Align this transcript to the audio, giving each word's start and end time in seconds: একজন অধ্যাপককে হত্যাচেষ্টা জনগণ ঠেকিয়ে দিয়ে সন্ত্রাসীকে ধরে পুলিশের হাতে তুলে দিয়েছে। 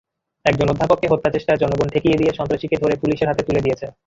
একজন 0.45 0.67
অধ্যাপককে 0.69 1.07
হত্যাচেষ্টা 1.11 1.53
জনগণ 1.55 1.87
ঠেকিয়ে 1.93 2.19
দিয়ে 2.19 2.31
সন্ত্রাসীকে 2.33 2.75
ধরে 2.83 2.95
পুলিশের 3.01 3.29
হাতে 3.29 3.43
তুলে 3.47 3.63
দিয়েছে। 3.65 3.85